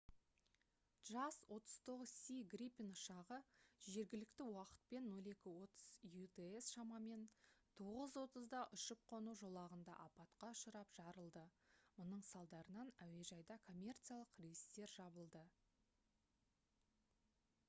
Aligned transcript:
jas 1.07 1.35
39c 1.55 2.37
gripen 2.53 2.87
ұшағы 2.93 3.35
жергілікті 3.95 4.45
уақытпен 4.53 5.09
0230 5.09 6.45
utc 6.45 6.71
шамамен 6.77 7.27
9:30-да 7.83 8.61
ұшып-қону 8.77 9.35
жолағында 9.43 9.97
апатқа 10.05 10.51
ұшырап 10.55 10.93
жарылды. 10.99 11.43
мұның 11.99 12.23
салдарынан 12.31 12.93
әуежайда 13.07 13.59
коммерциялық 13.69 14.37
рейстер 14.47 14.93
жабылды 14.97 15.43